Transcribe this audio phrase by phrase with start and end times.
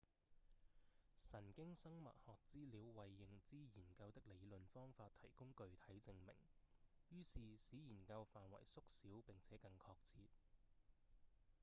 [1.15, 6.33] 神經生物學資料為認知研究的理論方法提供具體證明
[7.09, 10.17] 於是使研究範圍縮小並且更確切